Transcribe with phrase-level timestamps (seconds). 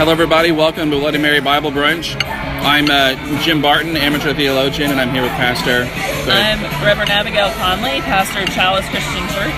[0.00, 0.50] Hello, everybody.
[0.50, 2.16] Welcome to Bloody Mary Bible Brunch.
[2.24, 5.84] I'm uh, Jim Barton, amateur theologian, and I'm here with Pastor.
[6.24, 9.52] I'm Reverend Abigail Conley, pastor of Chalice Christian Church.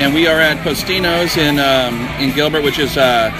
[0.00, 3.32] and we are at Postino's in um, in Gilbert, which is uh,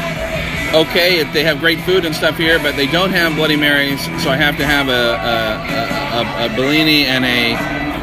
[0.74, 1.22] okay.
[1.22, 4.36] They have great food and stuff here, but they don't have Bloody Marys, so I
[4.36, 4.90] have to have a
[5.22, 7.54] a, a, a Bellini and a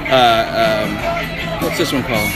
[0.08, 2.32] uh, um, what's this one called?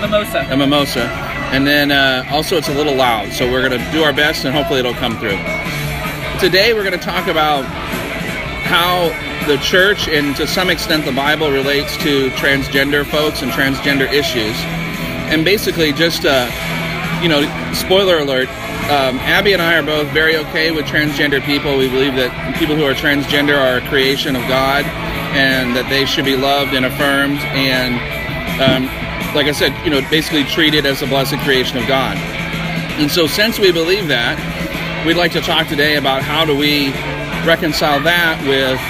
[0.00, 0.46] Mimosa.
[0.50, 1.25] a mimosa.
[1.56, 4.54] And then uh, also it's a little loud, so we're to do our best and
[4.54, 5.38] hopefully it'll come through.
[6.38, 7.64] Today we're to talk about
[8.68, 9.08] how
[9.46, 14.54] the church and to some extent the Bible relates to transgender folks and transgender issues.
[15.32, 16.44] And basically, just uh,
[17.22, 17.40] you know,
[17.72, 18.50] spoiler alert.
[18.92, 21.78] Um, Abby and I are both very okay with transgender people.
[21.78, 24.84] We believe that people who are transgender are a creation of God,
[25.32, 27.38] and that they should be loved and affirmed.
[27.56, 27.96] And
[28.60, 29.05] um,
[29.36, 32.16] like I said, you know, basically treated as a blessed creation of God.
[32.98, 34.40] And so, since we believe that,
[35.06, 36.88] we'd like to talk today about how do we
[37.46, 38.80] reconcile that with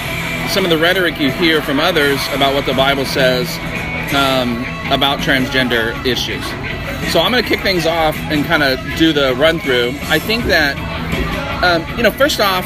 [0.53, 3.51] some of the rhetoric you hear from others about what the Bible says
[4.15, 4.63] um,
[4.93, 6.45] about transgender issues.
[7.13, 9.95] So, I'm going to kick things off and kind of do the run through.
[10.05, 10.79] I think that,
[11.65, 12.65] um, you know, first off,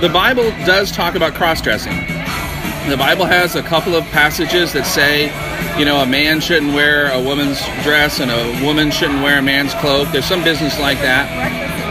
[0.00, 1.96] the Bible does talk about cross dressing.
[2.88, 5.28] The Bible has a couple of passages that say,
[5.78, 9.42] you know, a man shouldn't wear a woman's dress and a woman shouldn't wear a
[9.42, 10.08] man's cloak.
[10.10, 11.28] There's some business like that.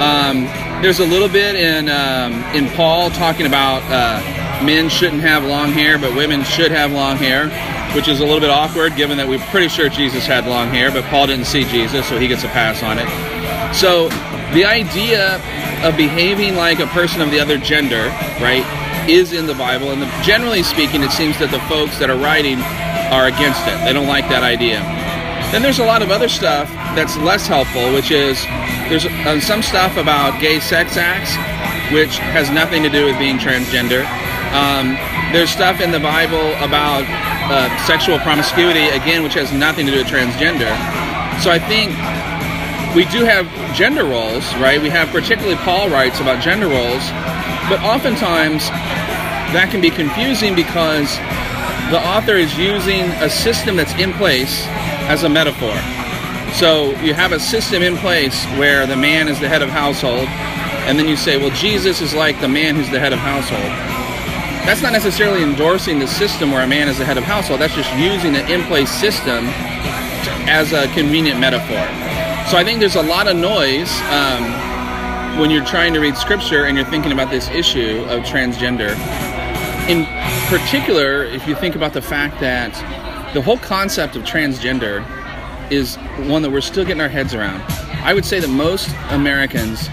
[0.01, 0.43] Um,
[0.83, 5.71] there's a little bit in um, in Paul talking about uh, men shouldn't have long
[5.71, 7.47] hair, but women should have long hair,
[7.95, 10.91] which is a little bit awkward given that we're pretty sure Jesus had long hair,
[10.91, 13.07] but Paul didn't see Jesus, so he gets a pass on it.
[13.73, 14.09] So
[14.53, 15.35] the idea
[15.83, 18.07] of behaving like a person of the other gender,
[18.41, 18.65] right,
[19.09, 22.17] is in the Bible, and the, generally speaking, it seems that the folks that are
[22.17, 22.59] writing
[23.11, 23.77] are against it.
[23.85, 24.79] They don't like that idea.
[25.51, 28.43] Then there's a lot of other stuff that's less helpful, which is
[28.91, 31.31] there's uh, some stuff about gay sex acts,
[31.93, 34.03] which has nothing to do with being transgender.
[34.51, 34.99] Um,
[35.31, 37.03] there's stuff in the Bible about
[37.47, 40.71] uh, sexual promiscuity, again, which has nothing to do with transgender.
[41.39, 41.91] So I think
[42.95, 44.81] we do have gender roles, right?
[44.81, 47.03] We have particularly Paul writes about gender roles,
[47.71, 48.67] but oftentimes
[49.55, 51.15] that can be confusing because
[51.91, 54.65] the author is using a system that's in place
[55.07, 55.75] as a metaphor.
[56.53, 60.27] So you have a system in place where the man is the head of household,
[60.87, 63.71] and then you say, well, Jesus is like the man who's the head of household.
[64.67, 67.61] That's not necessarily endorsing the system where a man is the head of household.
[67.61, 69.45] That's just using the in place system
[70.49, 71.79] as a convenient metaphor.
[72.51, 76.65] So I think there's a lot of noise um, when you're trying to read scripture
[76.65, 78.91] and you're thinking about this issue of transgender.
[79.87, 80.05] In
[80.47, 82.73] particular, if you think about the fact that
[83.33, 85.05] the whole concept of transgender
[85.71, 85.95] is
[86.27, 87.61] one that we're still getting our heads around.
[88.03, 89.87] I would say that most Americans,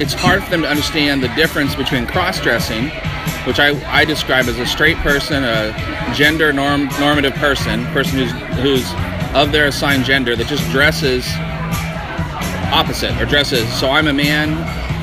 [0.00, 2.90] it's hard for them to understand the difference between cross dressing,
[3.44, 5.74] which I, I describe as a straight person, a
[6.14, 8.30] gender norm, normative person, person who's,
[8.60, 11.26] who's of their assigned gender that just dresses
[12.72, 13.68] opposite or dresses.
[13.80, 14.50] So I'm a man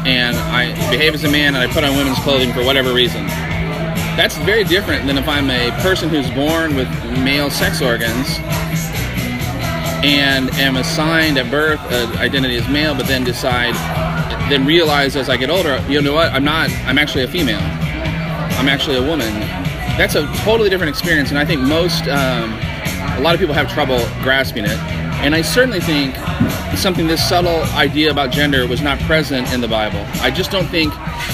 [0.08, 3.28] and I behave as a man and I put on women's clothing for whatever reason.
[4.16, 6.88] That's very different than if I'm a person who's born with
[7.20, 8.40] male sex organs
[10.06, 13.74] and am assigned at birth an identity as male, but then decide,
[14.50, 16.32] then realize as I get older, you know what?
[16.32, 16.70] I'm not.
[16.86, 17.60] I'm actually a female.
[17.60, 19.34] I'm actually a woman.
[19.98, 22.54] That's a totally different experience, and I think most, um,
[23.18, 24.80] a lot of people have trouble grasping it.
[25.26, 26.16] And I certainly think
[26.78, 30.06] something this subtle idea about gender was not present in the Bible.
[30.22, 30.94] I just don't think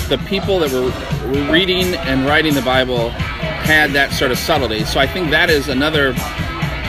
[0.09, 0.90] the people that were
[1.21, 1.21] were
[1.52, 4.84] reading and writing the Bible had that sort of subtlety.
[4.86, 6.09] So I think that is another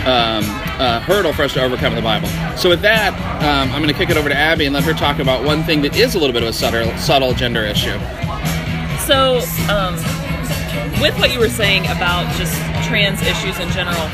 [0.04, 0.44] um,
[0.80, 2.28] uh, hurdle for us to overcome the Bible.
[2.56, 4.94] So with that, um, I'm going to kick it over to Abby and let her
[4.94, 7.98] talk about one thing that is a little bit of a subtle, subtle gender issue.
[9.06, 9.94] So, um,
[11.00, 12.54] with what you were saying about just
[12.86, 14.08] trans issues in general,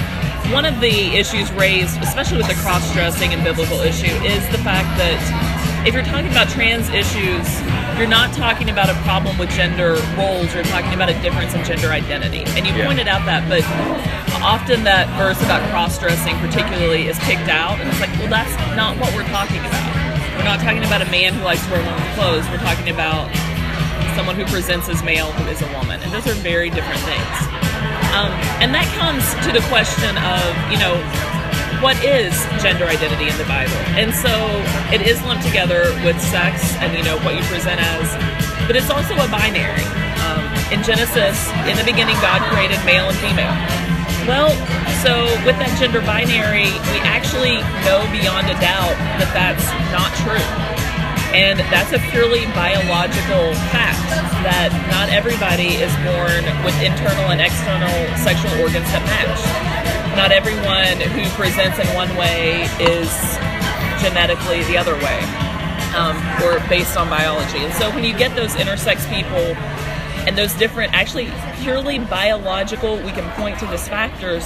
[0.53, 4.59] one of the issues raised, especially with the cross dressing and biblical issue, is the
[4.59, 7.45] fact that if you're talking about trans issues,
[7.99, 11.65] you're not talking about a problem with gender roles, you're talking about a difference in
[11.65, 12.45] gender identity.
[12.55, 12.87] And you Yeah.
[12.87, 13.65] pointed out that, but
[14.41, 18.55] often that verse about cross dressing, particularly, is picked out, and it's like, well, that's
[18.77, 19.83] not what we're talking about.
[20.39, 23.29] We're not talking about a man who likes to wear women's clothes, we're talking about
[24.15, 26.01] someone who presents as male who is a woman.
[26.03, 27.37] And those are very different things.
[28.15, 28.31] Um,
[28.63, 30.95] and that comes to the question of, you know,
[31.81, 33.79] what is gender identity in the Bible?
[33.95, 34.35] And so
[34.91, 38.11] it is lumped together with sex and, you know, what you present as,
[38.67, 39.87] but it's also a binary.
[40.27, 40.43] Um,
[40.75, 41.39] in Genesis,
[41.71, 43.55] in the beginning, God created male and female.
[44.27, 44.51] Well,
[45.07, 50.43] so with that gender binary, we actually know beyond a doubt that that's not true.
[51.31, 54.03] And that's a purely biological fact
[54.43, 59.78] that not everybody is born with internal and external sexual organs that match.
[60.19, 63.09] Not everyone who presents in one way is
[64.03, 65.21] genetically the other way
[65.95, 67.59] um, or based on biology.
[67.59, 69.55] And so when you get those intersex people
[70.27, 71.31] and those different, actually
[71.63, 74.45] purely biological, we can point to these factors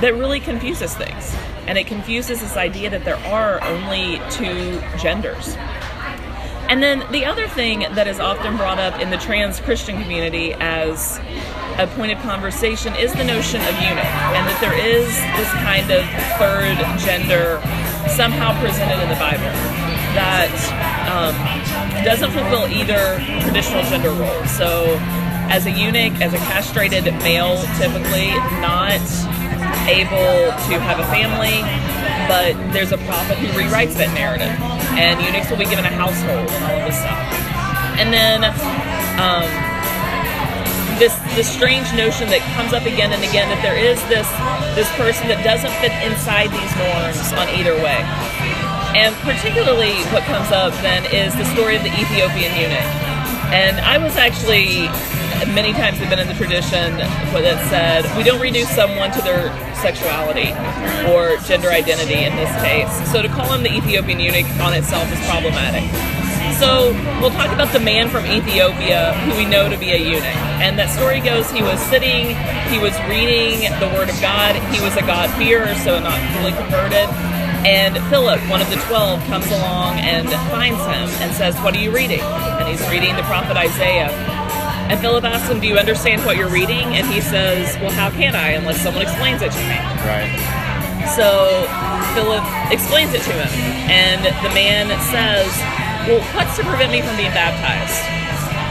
[0.00, 1.36] that really confuses things.
[1.68, 5.54] And it confuses this idea that there are only two genders.
[6.68, 10.54] And then the other thing that is often brought up in the trans Christian community
[10.54, 11.20] as
[11.78, 15.90] a point of conversation is the notion of eunuch, and that there is this kind
[15.90, 16.04] of
[16.36, 17.60] third gender
[18.12, 19.48] somehow presented in the Bible
[20.12, 20.52] that
[21.08, 21.34] um,
[22.04, 24.44] doesn't fulfill either traditional gender role.
[24.44, 24.98] So,
[25.48, 28.30] as a eunuch, as a castrated male, typically
[28.60, 29.02] not
[29.88, 31.64] able to have a family,
[32.28, 34.52] but there's a prophet who rewrites that narrative,
[34.98, 37.32] and eunuchs will be given a household and all of this stuff.
[37.98, 38.44] And then
[39.20, 39.71] um,
[40.98, 44.28] this this strange notion that comes up again and again that there is this
[44.76, 48.00] this person that doesn't fit inside these norms on either way.
[48.92, 52.92] And particularly what comes up then is the story of the Ethiopian eunuch.
[53.52, 54.88] And I was actually
[55.54, 59.50] many times have been in the tradition that said we don't reduce someone to their
[59.82, 60.52] sexuality
[61.10, 62.90] or gender identity in this case.
[63.10, 65.84] So to call him the Ethiopian eunuch on itself is problematic.
[66.58, 70.36] So we'll talk about the man from Ethiopia who we know to be a eunuch.
[70.62, 72.38] And that story goes he was sitting,
[72.70, 77.10] he was reading the Word of God, he was a God-fearer, so not fully converted.
[77.66, 81.78] And Philip, one of the twelve, comes along and finds him and says, What are
[81.78, 82.20] you reading?
[82.20, 84.10] And he's reading the prophet Isaiah.
[84.90, 86.94] And Philip asks him, Do you understand what you're reading?
[86.96, 89.78] And he says, Well, how can I unless someone explains it to me?
[90.06, 90.30] Right.
[91.16, 91.66] So
[92.14, 93.52] Philip explains it to him.
[93.90, 95.50] And the man says,
[96.08, 98.00] Well, what's to prevent me from being baptized?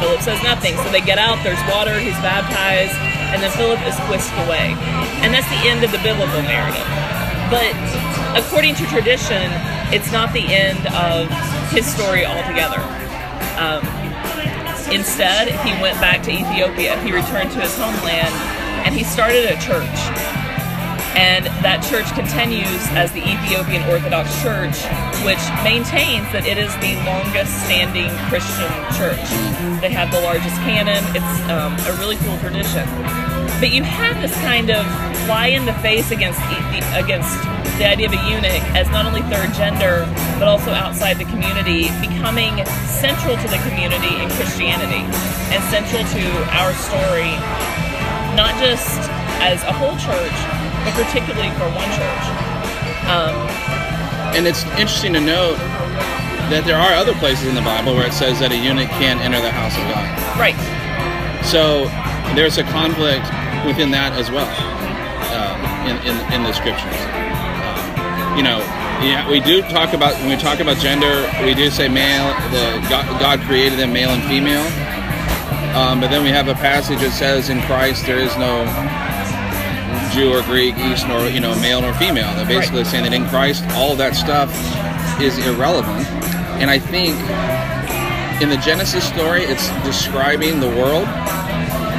[0.02, 0.76] Philip says nothing.
[0.78, 2.98] So they get out, there's water, he's baptized,
[3.30, 4.74] and then Philip is whisked away.
[5.22, 6.88] And that's the end of the biblical narrative.
[7.54, 7.78] But
[8.34, 9.46] according to tradition,
[9.94, 11.30] it's not the end of
[11.70, 12.82] his story altogether.
[13.62, 13.86] Um,
[14.92, 17.00] instead, he went back to Ethiopia.
[17.02, 18.34] He returned to his homeland
[18.86, 19.98] and he started a church.
[21.16, 24.80] And that church continues as the Ethiopian Orthodox Church,
[25.28, 29.20] which maintains that it is the longest standing Christian church.
[29.82, 31.04] They have the largest canon.
[31.12, 33.31] It's um, a really cool tradition.
[33.60, 34.86] But you have this kind of
[35.26, 36.40] fly in the face against
[36.94, 37.36] against
[37.78, 40.06] the idea of a eunuch as not only third gender,
[40.38, 45.02] but also outside the community, becoming central to the community in Christianity
[45.50, 47.34] and central to our story,
[48.38, 49.02] not just
[49.42, 50.38] as a whole church,
[50.86, 52.26] but particularly for one church.
[53.10, 53.34] Um,
[54.38, 55.58] and it's interesting to note
[56.54, 59.20] that there are other places in the Bible where it says that a eunuch can't
[59.22, 60.06] enter the house of God.
[60.38, 60.60] Right.
[61.44, 61.90] So
[62.36, 63.26] there's a conflict
[63.66, 66.96] within that as well uh, in, in, in the scriptures.
[66.96, 68.60] Uh, you know,
[69.04, 72.28] yeah, we do talk about when we talk about gender, we do say male.
[72.52, 74.66] The God, God created them male and female.
[75.76, 78.66] Um, but then we have a passage that says in Christ there is no
[80.14, 82.36] Jew or Greek, East nor you know male nor female.
[82.36, 82.92] They're basically right.
[82.92, 84.52] saying that in Christ all that stuff
[85.22, 86.06] is irrelevant.
[86.62, 87.16] And I think
[88.42, 91.08] in the Genesis story, it's describing the world,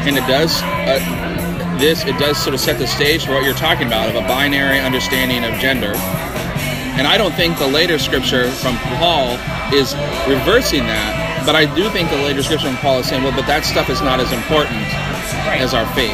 [0.07, 2.05] and it does uh, this.
[2.05, 4.79] It does sort of set the stage for what you're talking about of a binary
[4.79, 5.95] understanding of gender.
[6.95, 9.39] And I don't think the later scripture from Paul
[9.73, 9.95] is
[10.29, 13.47] reversing that, but I do think the later scripture from Paul is saying, well, but
[13.47, 14.77] that stuff is not as important
[15.47, 15.61] right.
[15.61, 16.13] as our faith.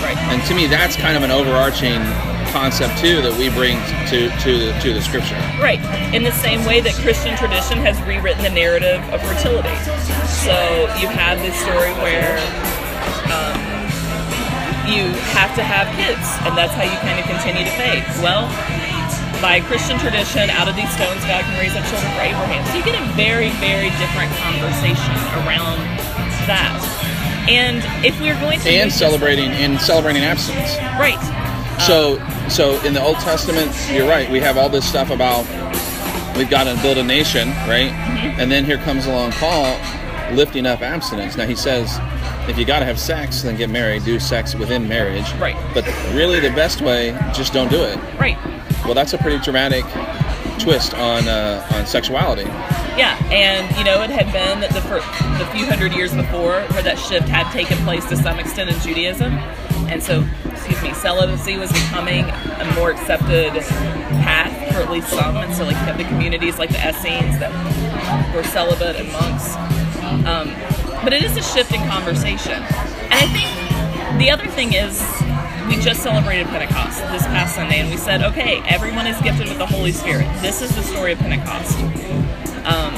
[0.00, 0.16] Right.
[0.32, 2.00] And to me, that's kind of an overarching
[2.48, 3.76] concept too that we bring
[4.08, 5.36] to to the, to the scripture.
[5.60, 5.80] Right.
[6.14, 9.76] In the same way that Christian tradition has rewritten the narrative of fertility.
[10.24, 12.40] So you have this story where
[14.88, 18.04] you have to have kids, and that's how you kind of continue to faith.
[18.24, 18.48] Well,
[19.40, 22.64] by Christian tradition, out of these stones, God can raise up children for Abraham.
[22.66, 25.14] So you get a very, very different conversation
[25.44, 25.78] around
[26.50, 26.74] that.
[27.48, 31.20] And if we're going to and celebrating and celebrating abstinence, right?
[31.86, 32.18] So,
[32.48, 34.28] so in the Old Testament, you're right.
[34.28, 35.46] We have all this stuff about
[36.36, 37.90] we've got to build a nation, right?
[37.90, 38.40] Mm-hmm.
[38.40, 39.78] And then here comes along Paul
[40.32, 41.36] lifting up abstinence.
[41.36, 41.98] Now he says,
[42.48, 44.04] if you got to have sex, then get married.
[44.04, 45.56] Do sex within marriage, Right.
[45.74, 47.98] But really, the best way, just don't do it.
[48.18, 48.38] Right.
[48.84, 49.84] Well, that's a pretty dramatic
[50.58, 52.44] twist on uh, on sexuality.
[52.96, 56.98] Yeah, and you know it had been the the few hundred years before where that
[56.98, 59.34] shift had taken place to some extent in Judaism,
[59.88, 63.52] and so excuse me, celibacy was becoming a more accepted
[64.22, 68.44] path for at least some, and so like the communities like the Essenes that were
[68.44, 69.54] celibate and monks.
[70.26, 70.48] Um,
[71.02, 72.52] but it is a shift in conversation.
[72.52, 75.00] And I think the other thing is
[75.68, 79.58] we just celebrated Pentecost this past Sunday, and we said, okay, everyone is gifted with
[79.58, 80.26] the Holy Spirit.
[80.40, 81.78] This is the story of Pentecost.
[82.64, 82.94] Um,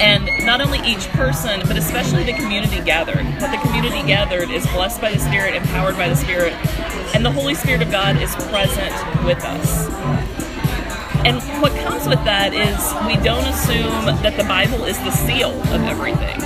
[0.00, 3.24] and not only each person, but especially the community gathered.
[3.38, 6.52] That the community gathered is blessed by the Spirit, empowered by the Spirit,
[7.14, 8.92] and the Holy Spirit of God is present
[9.24, 9.88] with us.
[11.24, 15.52] And what comes with that is we don't assume that the Bible is the seal
[15.72, 16.40] of everything.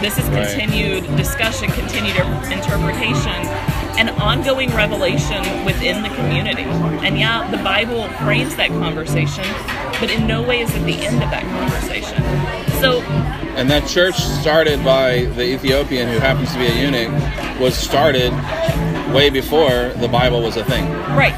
[0.00, 0.48] This is Right.
[0.48, 2.16] continued discussion, continued
[2.50, 3.32] interpretation,
[3.98, 6.64] and ongoing revelation within the community.
[7.02, 9.44] And yeah, the Bible frames that conversation,
[9.98, 12.22] but in no way is it the end of that conversation.
[12.80, 13.02] So,
[13.56, 17.10] And that church started by the Ethiopian who happens to be a eunuch
[17.58, 18.30] was started
[19.14, 21.32] way before the Bible was a thing, right,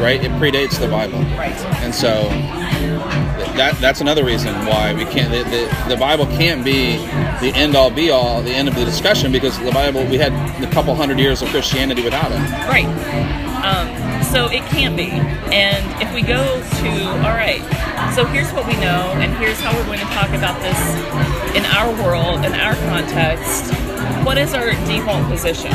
[0.00, 0.24] right?
[0.24, 1.18] It predates the Bible.
[1.36, 1.54] right.
[1.84, 2.30] And so
[3.56, 6.96] that that's another reason why we can't the, the, the Bible can't be
[7.40, 10.32] the end all be all, the end of the discussion because the Bible we had
[10.62, 12.38] a couple hundred years of Christianity without it.
[12.68, 12.86] Right.
[13.64, 15.10] Um, so it can't be.
[15.52, 16.90] And if we go to,
[17.26, 17.60] all right,
[18.14, 20.78] so here's what we know, and here's how we're going to talk about this
[21.56, 23.74] in our world, in our context.
[24.24, 25.72] What is our default position?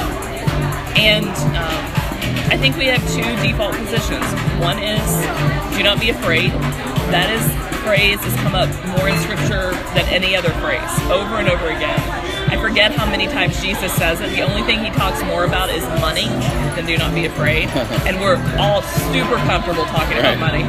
[0.97, 2.05] And um,
[2.49, 4.25] I think we have two default positions.
[4.61, 6.51] One is do not be afraid.
[7.13, 7.43] That is
[7.85, 8.65] phrase has come up
[8.97, 11.99] more in scripture than any other phrase, over and over again.
[12.49, 14.29] I forget how many times Jesus says it.
[14.33, 16.25] The only thing he talks more about is money
[16.73, 17.69] than do not be afraid.
[18.09, 18.81] and we're all
[19.13, 20.33] super comfortable talking Right.
[20.33, 20.63] about money.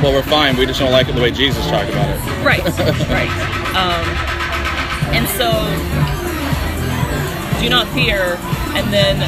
[0.00, 0.56] Well, we're fine.
[0.56, 2.18] We just don't like it the way Jesus talked about it.
[2.40, 2.64] Right,
[3.12, 3.32] right.
[3.76, 4.04] Um,
[5.12, 5.52] and so,
[7.60, 8.40] do not fear,
[8.72, 9.20] and then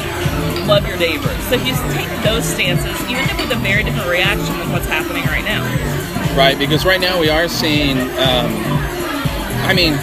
[0.67, 1.29] love your neighbor.
[1.49, 4.71] So if you take those stances, you end up with a very different reaction with
[4.71, 5.61] what's happening right now.
[6.35, 7.99] Right, because right now we are seeing.
[7.99, 8.51] Um,
[9.65, 9.93] I mean,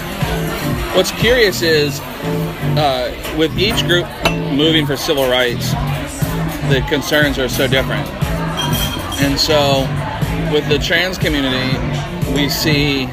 [0.96, 1.98] what's curious is
[2.78, 4.06] uh, with each group
[4.52, 5.72] moving for civil rights,
[6.70, 8.08] the concerns are so different.
[9.20, 9.80] And so,
[10.52, 11.76] with the trans community,
[12.32, 13.06] we see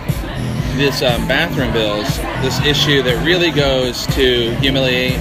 [0.77, 5.19] this um, bathroom bills, this issue that really goes to humiliate.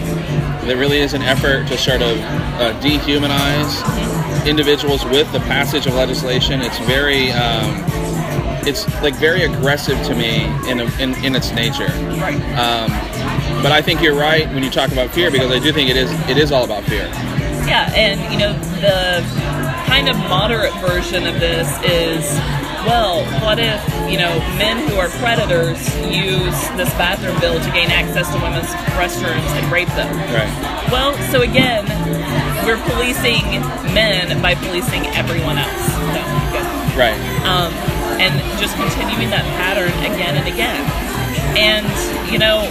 [0.67, 4.16] There really is an effort to sort of uh, dehumanize
[4.47, 6.61] individuals with the passage of legislation.
[6.63, 7.85] It's very, um,
[8.67, 11.91] it's like very aggressive to me in, in, in its nature.
[12.57, 12.91] Um,
[13.63, 15.97] but I think you're right when you talk about fear because I do think it
[15.97, 17.07] is it is all about fear.
[17.67, 19.25] Yeah, and you know, the
[19.87, 22.39] kind of moderate version of this is
[22.87, 27.91] well, what if, you know, men who are predators use this bathroom bill to gain
[27.91, 30.11] access to women's restrooms and rape them?
[30.33, 30.51] Right.
[30.91, 31.85] Well, so again,
[32.65, 33.43] we're policing
[33.95, 35.87] men by policing everyone else.
[36.15, 36.23] No,
[36.55, 36.67] good.
[36.99, 37.19] Right.
[37.47, 37.73] Um,
[38.23, 40.81] and just continuing that pattern again and again.
[41.59, 41.87] And,
[42.31, 42.65] you know,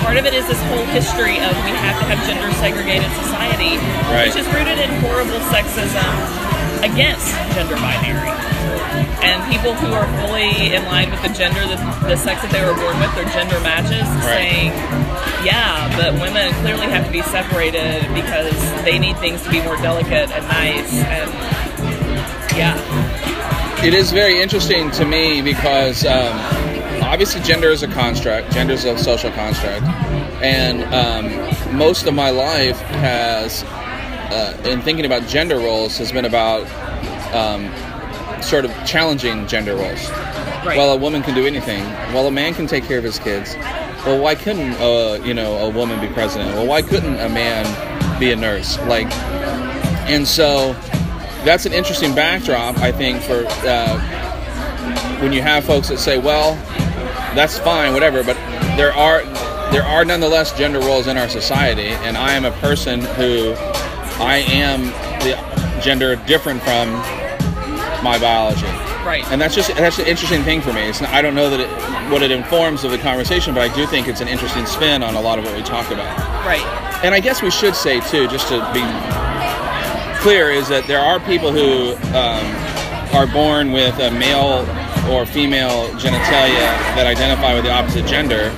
[0.00, 3.76] part of it is this whole history of we have to have gender segregated society,
[4.08, 4.28] Right.
[4.28, 6.08] which is rooted in horrible sexism
[6.82, 8.30] against gender binary.
[9.22, 11.76] And people who are fully in line with the gender, the,
[12.08, 14.72] the sex that they were born with, their gender matches, Right.
[14.72, 14.72] saying,
[15.44, 18.52] yeah, but women clearly have to be separated because
[18.84, 20.92] they need things to be more delicate and nice.
[21.04, 21.30] And
[22.56, 26.36] yeah, It is very interesting to me because um,
[27.02, 29.84] obviously gender is a construct, gender is a social construct,
[30.42, 33.62] and um, most of my life has,
[34.30, 36.62] uh, in thinking about gender roles, has been about
[37.34, 37.70] um,
[38.42, 40.08] sort of challenging gender roles.
[40.10, 40.76] right.
[40.76, 41.82] Well, a woman can do anything.
[42.14, 43.54] Well, a man can take care of his kids.
[44.06, 46.54] Well, why couldn't uh, you know a woman be president?
[46.54, 48.78] Well, why couldn't a man be a nurse?
[48.80, 49.12] Like,
[50.08, 50.72] and so
[51.44, 53.98] that's an interesting backdrop, I think, for uh,
[55.20, 56.54] when you have folks that say, "Well,
[57.34, 58.36] that's fine, whatever," but
[58.76, 59.22] there are
[59.70, 63.54] there are nonetheless gender roles in our society, and I am a person who
[64.20, 64.84] I am
[65.20, 66.92] the gender different from
[68.04, 68.66] my biology
[69.04, 69.24] right.
[69.30, 70.82] and that's just that's an interesting thing for me.
[70.82, 73.74] It's not, I don't know that it, what it informs of the conversation, but I
[73.74, 76.16] do think it's an interesting spin on a lot of what we talk about.
[76.46, 76.64] right.
[77.02, 78.84] And I guess we should say too, just to be
[80.20, 82.44] clear, is that there are people who um,
[83.14, 84.66] are born with a male
[85.10, 88.50] or female genitalia that identify with the opposite gender.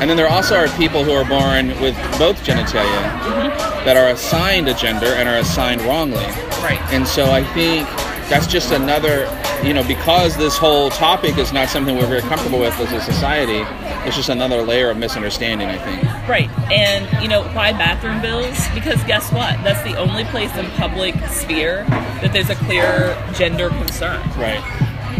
[0.00, 3.84] And then there also are people who are born with both genitalia mm-hmm.
[3.84, 6.24] that are assigned a gender and are assigned wrongly.
[6.62, 6.80] Right.
[6.92, 7.88] And so I think
[8.28, 9.26] that's just another,
[9.64, 13.00] you know, because this whole topic is not something we're very comfortable with as a
[13.00, 13.64] society,
[14.06, 16.28] it's just another layer of misunderstanding, I think.
[16.28, 16.48] Right.
[16.70, 18.56] And, you know, why bathroom bills?
[18.74, 19.56] Because guess what?
[19.64, 21.84] That's the only place in public sphere
[22.20, 24.20] that there's a clear gender concern.
[24.36, 24.62] Right.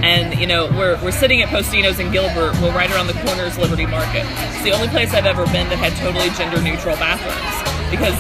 [0.02, 2.52] And you know, we're, we're sitting at Postino's in Gilbert.
[2.61, 4.25] Well, right around the corner is Liberty Market.
[4.55, 8.14] It's the only place I've ever been that had totally gender neutral bathrooms because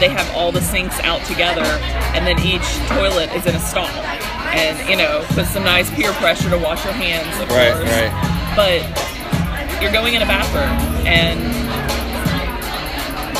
[0.00, 1.62] they have all the sinks out together,
[2.16, 3.86] and then each toilet is in a stall.
[4.54, 7.88] And you know, put some nice peer pressure to wash your hands, of Right, course.
[7.90, 8.12] right.
[8.56, 11.38] But you're going in a bathroom, and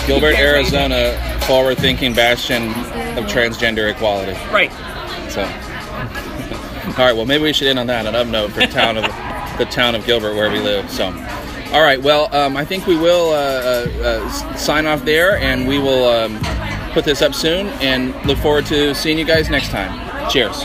[0.06, 1.16] Gilbert, Arizona,
[1.46, 2.68] forward-thinking bastion
[3.16, 4.32] of transgender equality.
[4.52, 4.70] right,
[5.30, 5.42] So,
[6.96, 7.14] all right.
[7.16, 9.04] Well, maybe we should end on that an up note for town of
[9.58, 10.88] the town of Gilbert where we live.
[10.90, 11.06] So,
[11.72, 12.00] all right.
[12.00, 16.38] Well, um, I think we will uh, uh, sign off there, and we will um,
[16.92, 20.30] put this up soon, and look forward to seeing you guys next time.
[20.30, 20.62] Cheers.